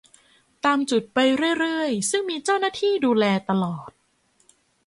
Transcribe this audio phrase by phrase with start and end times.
[0.65, 3.89] ตามจุดไปเรื่อยเรื่อย ซึ่งมีเจ้าหน้าที่ดูแลตลอด